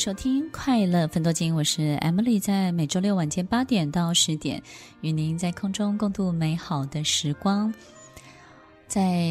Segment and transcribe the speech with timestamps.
[0.00, 4.62] 收听《快乐芬多精》，我是 Emily，在每周六晚间八点到十点，
[5.02, 7.70] 与您在空中共度美好的时光。
[8.88, 9.26] 在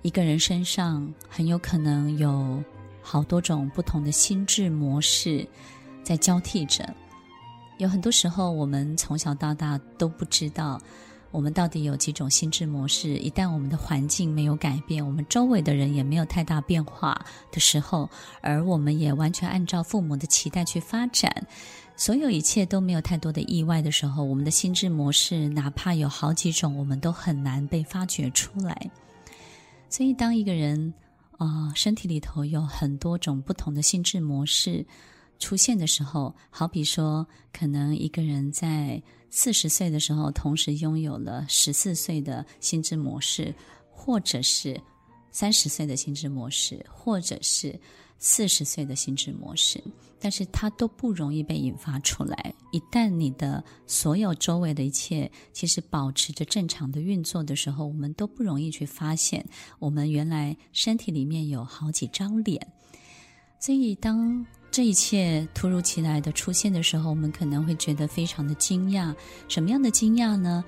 [0.00, 2.64] 一个人身上，很有可能有
[3.02, 5.46] 好多种不同的心智模式
[6.02, 6.88] 在交替着。
[7.76, 10.80] 有很多时候，我们从小到大都不知道。
[11.30, 13.16] 我们到底有几种心智模式？
[13.18, 18.08] 一旦我们的环境没有改变，我们周围的人也没有太大变化的时候，
[18.40, 21.46] 而我们也完全按照父母的期待去发展，
[21.96, 28.90] 所有一切都没有太多的意外的时候，我们的心智模式哪怕有好几种，我们都很难被发掘出来。
[29.90, 30.94] 所以，当一个人
[31.36, 34.84] 啊、呃，身体里头有很多种不同的心智模式
[35.38, 39.02] 出现的时候，好比说，可能一个人在。
[39.30, 43.54] 四十岁的时候，同时拥有了十四岁的心智模式，
[43.90, 44.80] 或者是
[45.30, 47.78] 三十岁的心智模式，或者是
[48.18, 49.84] 四十岁的心智模式，
[50.18, 52.54] 但是它都不容易被引发出来。
[52.72, 59.46] 一旦你的所有周围的一切其实保持着正常的运作的时候，我们都不容易去发现，
[59.78, 62.66] 我们原来身体里面有好几张脸。
[63.60, 64.46] 所以当
[64.78, 69.12] 这一切突如其来的出现的时候，我们可能会觉得非常的惊讶。
[69.48, 70.64] 什么样的惊讶呢？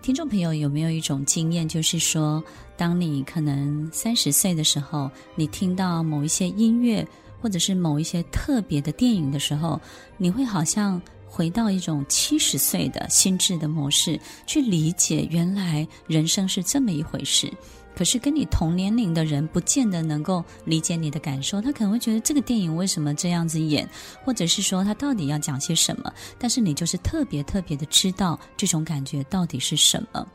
[0.00, 2.42] 听众朋友有没有一种经验，就是说，
[2.74, 7.06] 当你可能三十岁的时候，你听到某一些音乐，
[7.38, 9.78] 或者是某一些特别的电影的时候，
[10.16, 17.52] 你会好像回到一种七十岁的心智的模式，去理解原来人生是这么一回事。
[17.94, 23.86] 可是跟你同年龄的人不见得能够理解你的感受，他可能会觉得这个电影为什么这样子演，
[24.24, 26.10] 或者是说他到底要讲些什么？
[26.38, 30.26] 但是你就是特别特别的知道这种感觉到底是什么，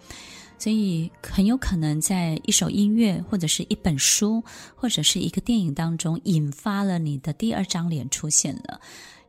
[0.60, 4.44] 所以很有可能在一首音乐，或者是一本书，
[4.76, 8.80] 或者是一个电影当中，引发了你的第二张脸出现了，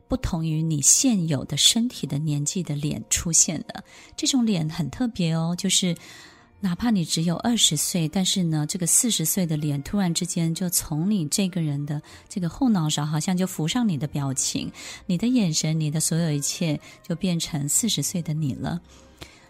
[0.07, 3.83] 不同于你现有的身体的年纪的脸出现了，
[4.15, 5.95] 这种脸很特别哦，就是。
[6.59, 14.71] 哪怕你只有二十岁，但是呢，这个四十岁的脸突然之间就从你这个人的这个后脑勺，好像就浮上你的表情，
[15.05, 18.81] 你的眼神，你的所有一切就变成四十岁的你了。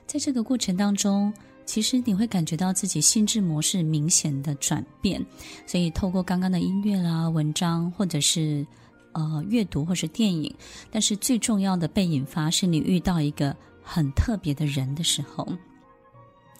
[0.06, 1.34] 在这个过程当中，
[1.66, 5.26] 其实你会感觉到自己心智模式明显的转变。
[5.66, 8.68] 所以，透过刚刚的音乐啦、文章，或者是
[9.14, 10.54] 呃阅读，或是电影，
[10.92, 15.48] 但是最重要的被引发是你遇到一个很特别的人的时候。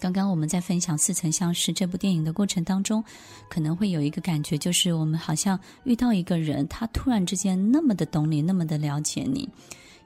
[0.00, 3.02] 刚刚我们在分享《似曾相识》这部电影的过程当中，
[3.48, 9.48] 可能会有一个感觉，就是我们好像遇到一个人，他突然之间那么的懂你，那么的了解你。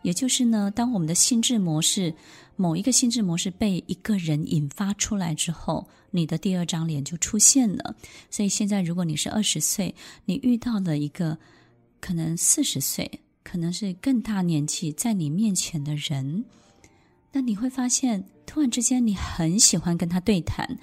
[0.01, 2.13] 也就是呢，当我们的心智模式
[2.57, 7.95] 某一个心智模式被一个人引发出来之后，你的第二张脸就出现了。
[8.29, 11.39] 所以现在，如果你是二十岁，你遇到了一个
[12.01, 16.45] 可能四十岁，可能是更大年纪在你面前的人。
[17.31, 20.79] 那你会发现，突然之间，你很喜欢跟他对谈，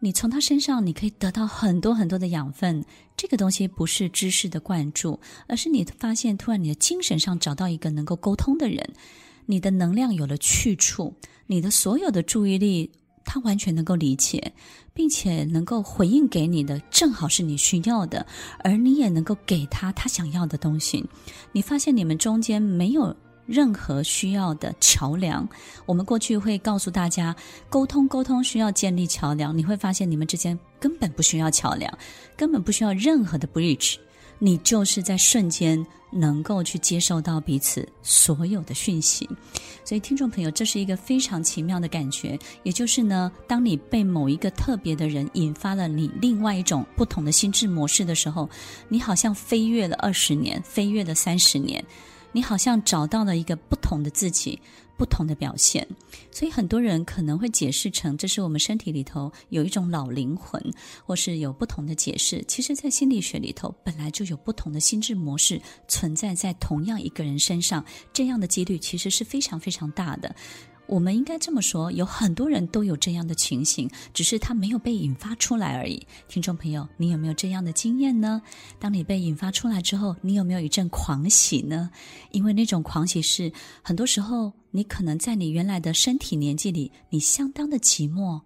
[0.00, 2.82] 你从他身上你可以得到很多很多的养分。
[3.18, 8.94] 这个东西不是知识的灌注，而是你发现，突然你的精神上找到一个能够沟通的人，
[9.44, 11.14] 你的能量有了去处，
[11.48, 12.90] 你的所有的注意力，
[13.26, 14.54] 他完全能够理解，
[14.94, 18.26] 并且能够回应给你的，正好是你需要的，
[18.64, 21.04] 而你也能够给他他想要的东西。
[21.52, 23.14] 你发现你们中间没有。
[23.46, 25.48] 任何需要的桥梁，
[25.86, 27.34] 我们过去会告诉大家，
[27.68, 29.56] 沟通沟通需要建立桥梁。
[29.56, 31.98] 你会发现你们之间根本不需要桥梁，
[32.36, 33.96] 根本不需要任何的 bridge，
[34.38, 39.28] 你就是在瞬间能够去接受到彼此所有的讯息。
[39.84, 42.36] 所以，听众朋友，这是一个非常奇妙的感觉。
[42.64, 48.50] 也就是呢，当你被某一个特别的人引发了你另外一种不同的心智模式的时候，
[48.88, 51.84] 你好像飞跃了二十年，飞跃了三十年。
[52.32, 54.60] 你好像找到了一个不同的自己，
[54.98, 55.86] 不同的表现，
[56.30, 60.62] 所以很多人可能会解释成这是我们身体里头有一种老灵魂，
[61.04, 62.44] 或是有不同的解释。
[62.46, 70.34] 其实，在心理学里头，本来就有不同的心智模式存在在同样一个人身上，这样的几率其实是非常非常大的。
[70.86, 76.06] 我们应该这么说，有很多人都有这样的情形，只是他没有被引发出来而已。
[76.28, 78.40] 听众朋友，你有没有这样的经验呢？
[78.78, 81.90] 当你被引发出来之后，你有没有一阵狂喜呢？
[82.30, 83.52] 因为那种狂喜是，
[83.82, 88.40] 很多时候你可能在你原来的身体年纪里，你相当的寂寞，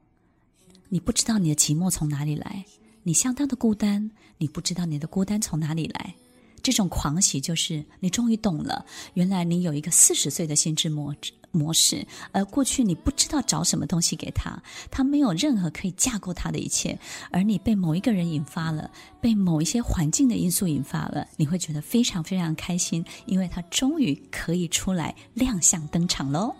[0.88, 2.64] 你不知道你的寂寞从哪里来，
[3.02, 6.14] 你相当的孤单，你不知道你的孤单从哪里来。
[6.62, 8.84] 这种狂喜就是你终于懂了，
[9.14, 16.98] 原来你有一个四十岁的心智模式模式，而过去你不知道找什么东西给他，他没有任何可以架构他的一切，
[17.30, 26.54] 而你被某一个人引发了，被某一些环境的因素引发了，你会觉得非常非常开心，因为他终于可以出来亮相登场喽。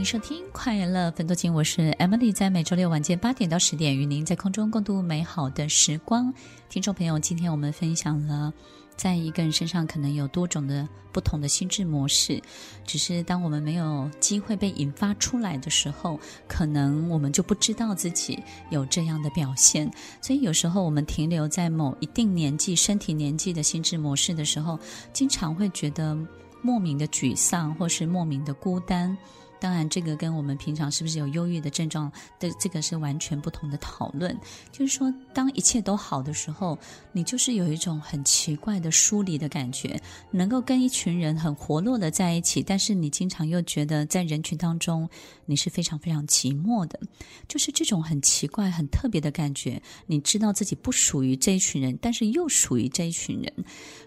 [0.00, 6.32] 迎收听快乐分多精，我是 Emily，在每周六晚间八点到十点，与您在空中共度美好的时光。
[6.70, 8.50] 听众朋友，今天我们分享了，
[8.96, 12.42] 在一个人身上可能有多种的不同的心智模式，
[12.86, 16.18] 只是当我们没有机会被引发出来的时候，
[16.48, 19.90] 可能我们就不知道自己有这样的表现。
[20.22, 24.78] 所以有时候我们停留在某一定年纪、身体年纪的心智模式的时候，
[25.12, 26.16] 经常会觉得
[26.62, 29.14] 莫名的沮丧，或是莫名的孤单。
[29.60, 34.34] 当然，这个跟我们平常是不是有忧郁的症状的这个是完全不同的讨论。
[34.72, 36.78] 就是说，当一切都好的时候，
[37.12, 45.06] 你就是有一种很奇怪的疏离的感觉，能够跟一群人很活络的在一起，但是你经常又觉得在人群当中
[45.44, 46.98] 你是非常非常寂寞的，
[47.46, 49.80] 就是这种很奇怪、很特别的感觉。
[50.06, 53.52] 你知道自己不属于这一群人，但是又属于这一群人，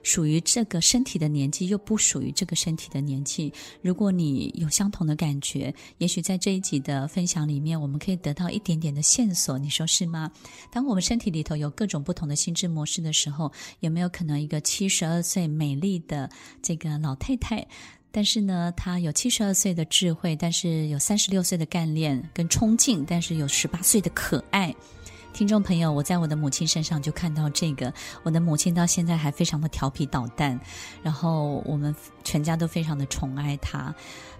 [0.01, 3.53] 属于这个身体的年纪，又不属于这个身体的年纪。
[3.81, 10.31] 如果你有相同的感，觉，也许在这一集的分享里面，我们可以得到一点点的线索，你说是吗？
[10.71, 13.51] 当我们身体里头有各种不同的心智模式的时候，
[13.81, 16.27] 有没有可能一个七十二岁美丽的
[16.63, 17.67] 这个老太太，
[18.09, 24.73] 但是呢，她有七十二岁的智慧，但是有三十六岁的干练跟冲劲，但是有十八岁的可爱。
[25.33, 27.91] 听众朋友，我在我的母亲身上就看到这个，
[28.21, 30.57] 我的母亲到现在还非常的调皮捣蛋，
[31.01, 31.93] 然后我们
[32.23, 33.93] 全家都非常的宠爱她。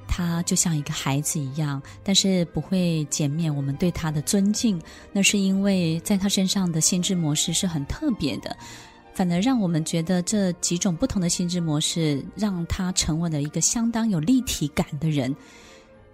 [0.08, 4.80] 她就像一个孩子一样，但是不会减免我们对她的尊敬。
[5.12, 8.56] 那是因为在她身上的心智模式是很特别的，
[9.16, 15.36] 反而让我们觉得这几种不同的心智模式让他成为了一个相当有立体感的人。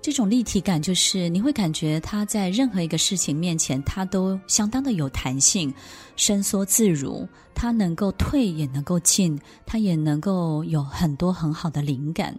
[0.02, 5.74] 这种立体感就是你会感觉他在任何一个事情面前，他都相当的有弹性，
[6.16, 7.28] 伸缩自如。
[7.54, 12.34] 他能够退也能够进，他也能够有很多很好的灵感。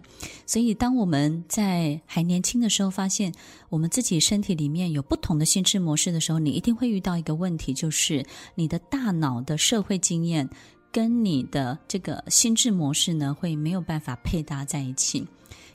[0.47, 3.31] 所以，当我们在还年轻的时候，发现
[3.69, 8.25] 我们自己身体里面有不同的心智模式的时候，你一定会遇到一个问题，就是
[8.55, 10.49] 你的大脑的社会经验
[10.91, 15.23] 跟你的这个心智模式呢，会没有办法配搭在一起。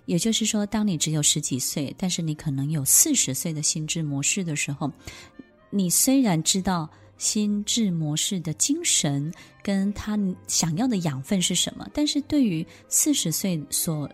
[0.07, 4.91] 也就是说，当你只有十几岁，但是你可能有四十岁的心智模式的时候，
[5.69, 6.89] 你虽然知道
[7.19, 9.33] 心智模式的精神
[9.63, 14.09] 跟他想要的养分是什么，但是对于四十岁所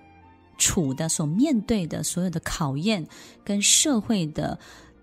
[0.57, 3.07] 处的、所面对的所有的考验
[3.45, 4.59] 跟社会的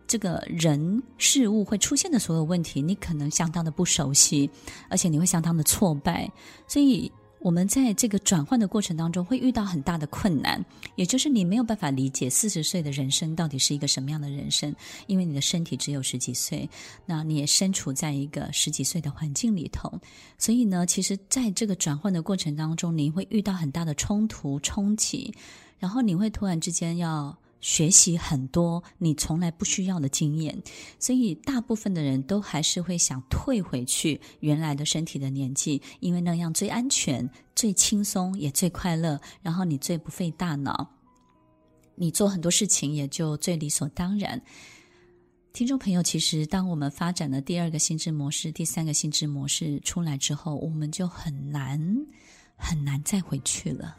[0.08, 4.50] 这个人事物会出现的所有问题，你可能相当的不熟悉，
[4.90, 6.32] 而且你会相当的挫败，
[6.68, 7.12] 所以。
[7.40, 10.64] 我们在这个转换的过程当中会遇到很大的困难，
[10.96, 14.76] 也就是你没有办法理解四十岁的人生到底是一个什么样的人生，
[15.08, 16.70] 因为你的身体只有十几岁，
[17.06, 19.92] 那你也身处在一个十几岁的环境里头，
[20.38, 25.34] 所以呢，其实在这个转换的过程当中，你会遇到很大的冲突冲击，
[25.80, 27.38] 然后你会突然之间要。
[27.62, 30.62] 学习很多你从来不需要的经验，
[30.98, 40.90] 所以大部分的人都还是会想退回去原来的身体的年纪，因为那样最安全、最轻松也最快乐，然后你最不费大脑，
[41.96, 44.42] 你做很多事情也就最理所当然。
[45.52, 51.78] 听众朋友，其实当我们发展了第二个心智模式、第三个心智模式出来之后，我们就很难
[52.56, 53.96] 很难再回去了，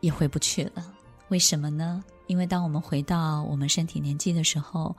[0.00, 0.94] 也回不去了。
[1.30, 2.04] 为什么呢？
[2.26, 4.94] 因为当我们回到我们身体年纪的时候，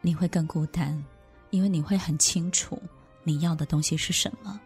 [0.00, 1.02] 你会更孤单，
[1.50, 2.80] 因为你会很清楚
[3.24, 4.58] 你要的东西是什么，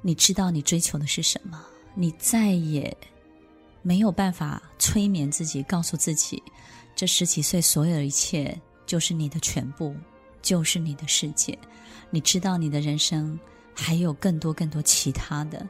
[0.00, 1.62] 你知道你追求的是什么，
[1.94, 2.96] 你再也
[3.82, 6.42] 没有办法催眠自己，告诉自己，
[6.94, 9.94] 这十几岁所有的一切就是你的全部，
[10.40, 11.58] 就是你的世界。
[12.10, 13.38] 你知道你的人生
[13.74, 15.68] 还有更多更多其他的，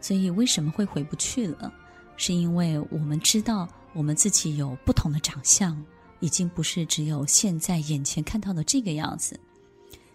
[0.00, 1.72] 所以为什么会回不去了？
[2.16, 5.82] 是因为我们知道我们自己有不同的长相，
[6.20, 9.38] 已经不是只有现在眼前看到的这个样子。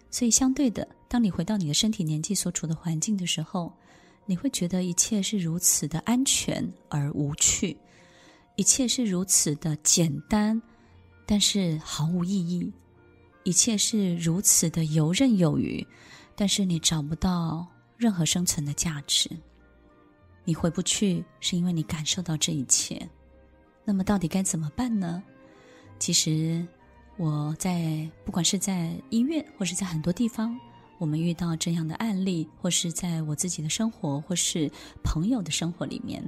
[0.10, 3.72] 所以相对的，当你回到你的身体年纪所处的环境的时候，
[4.26, 7.78] 你会觉得一切是如此的安全而无趣，
[8.56, 10.60] 一切是如此的简单，
[11.26, 12.72] 但是毫无意义，
[13.44, 15.86] 一切是如此的游刃有余，
[16.36, 19.30] 但是你找不到任何生存的价值。
[20.46, 23.08] 你回不去，是因为你感受到这一切。
[23.90, 25.24] 那么，到底该怎么办呢？
[25.98, 26.68] 其实，
[27.16, 30.60] 我在不管是在医院，或是在很多地方，
[30.98, 34.70] 我们遇到这样的案例，或是在我自己的生活，或是
[35.06, 36.22] 朋友的生活里面，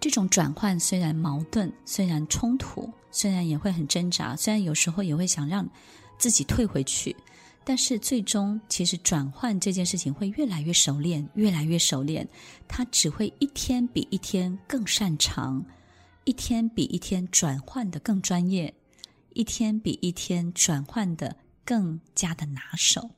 [0.00, 5.64] 这种转换虽然矛盾，虽然冲突，虽然也会很挣扎，虽然有时候也会想让
[6.18, 7.14] 自己退回去。
[7.64, 12.26] 但是最终，其实转换这件事情会越来越熟练，越来越熟练。
[12.66, 15.62] 他只会一天比一天更擅长，
[16.28, 18.74] 一天比一天转换得更专业，
[19.32, 23.08] 一天比一天转换得更加的拿手。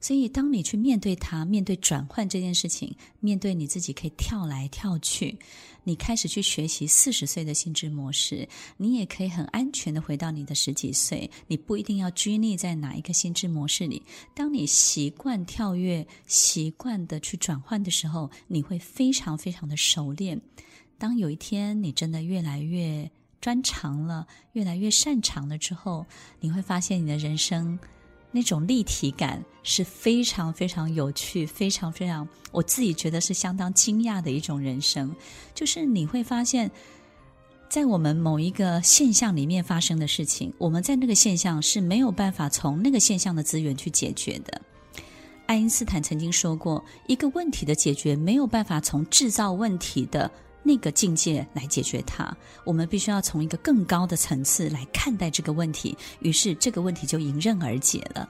[0.00, 5.38] 所以，当你去面对它，面对转换这件事情，面对你自己可以跳来跳去，
[5.84, 11.30] 你开始去学习四十岁的心智模式，你也可以很安全的回到你的十几岁。
[11.46, 14.02] 你不一定要拘泥在哪一个心智模式里。
[14.34, 20.42] 当你习惯跳跃，习惯的去转换的时候，你会非常非常的熟练。
[20.98, 26.06] 当有一天你真的越来越专长了，越来越擅长了之后，
[26.40, 27.78] 你会发现你的人生。
[28.34, 35.14] 那种立体感是非常非常有趣，非常非常，我自己觉得是相当惊讶的一种人生。
[35.54, 36.70] 就是你会发现，
[37.68, 44.62] 在我们某一个现象里面发生的事情，我们在那个现象是没有办法从那个现象的资源去解决的。
[45.44, 50.30] 爱因斯坦曾经说过，一个问题的解决没有办法从制造问题的。
[50.62, 58.28] 那个境界来解决它，我们必须要从一个更高的层次来看待这个问题，于是这个问题就迎刃而解了。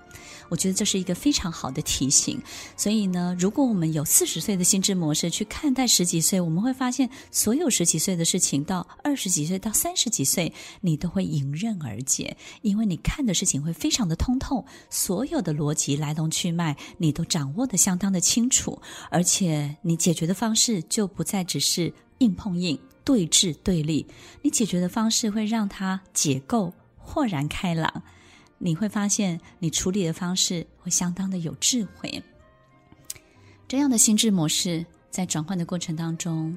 [0.49, 2.41] 我觉得这是一个非常好的提醒。
[2.77, 21.93] 所以呢，如果我们有四十岁的心智模式去看待十几岁，我们会发现，所有十几岁的事情到二十几岁到三十几岁，你都会迎刃而解，因为你看的事情会非常的通透，所有的逻辑来龙去脉你都掌握得相当的清楚，而且你解决的方式就不再只是。
[22.23, 24.07] 硬碰硬、对峙对立，
[24.43, 28.03] 你解决的方式会让他解构、豁然开朗。
[28.59, 32.23] 你会发现，你处理的方式会相当的有智慧。
[33.67, 36.57] 这样的心智模式在转换的过程当中，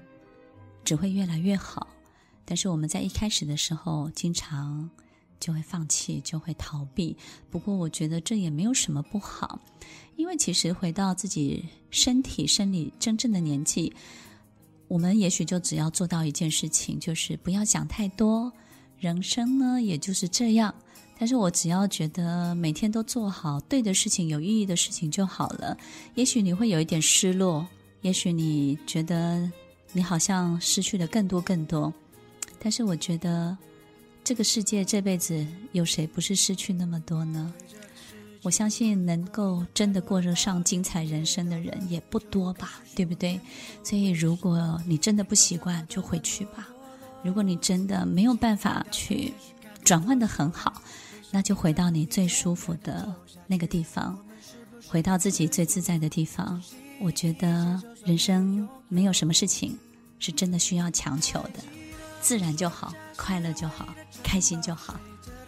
[0.83, 1.87] 只会越来越好。
[2.45, 4.87] 但是我们在一开始的时候，经常
[5.39, 7.17] 就会放弃，就会逃避。
[7.49, 9.59] 不过，我觉得这也没有什么不好，
[10.15, 13.91] 因为其实回到自己身体、生理真正的年纪。
[14.95, 18.49] 我们也许就只要做到一件事情，就是不要想太多。
[18.97, 20.73] 人生呢，也就是这样。
[21.19, 25.77] 但是我只要觉得每天都做好对的事情、有意义的事情就好了。
[26.13, 27.67] 也许你会有一点失落，
[28.03, 29.51] 也许你觉得
[29.91, 31.93] 你好像失去了更多更多。
[32.57, 33.57] 但是我觉得
[34.23, 37.53] 这个世界这辈子有谁不是失去那么多呢？
[38.45, 43.41] 我相信能够真的过得上精彩人生的人也不多吧，对不对？
[43.83, 46.67] 所以如果你真的不习惯，就回去吧。
[47.23, 49.33] 如果你真的没有办法去
[49.83, 50.79] 转换得很好，
[51.31, 53.11] 那就回到你最舒服的
[53.47, 54.15] 那个地方，
[54.87, 56.61] 回到自己最自在的地方。
[57.01, 59.75] 我觉得人生没有什么事情
[60.19, 61.63] 是真的需要强求的，
[62.21, 63.89] 自然就好，快乐就好，
[64.21, 64.99] 开心就好。